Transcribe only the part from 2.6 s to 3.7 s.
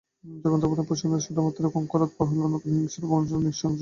হিংস্র-পশুবৎ নৃশংস।